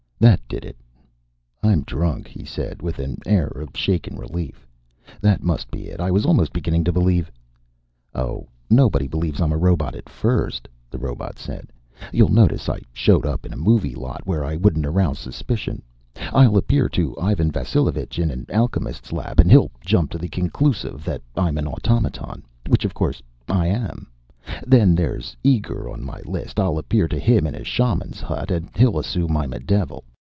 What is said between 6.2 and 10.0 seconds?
almost beginning to believe" "Oh, nobody believes I'm a robot